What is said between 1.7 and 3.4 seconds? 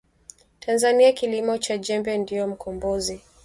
Jembe ndio mkombozi